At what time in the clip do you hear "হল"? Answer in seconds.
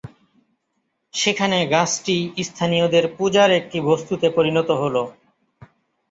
4.81-4.95